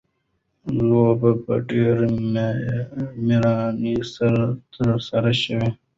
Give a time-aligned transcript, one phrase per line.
[0.87, 2.05] لوبه په ډېره
[3.25, 4.43] مېړانه سره
[4.73, 5.67] ترسره شوه.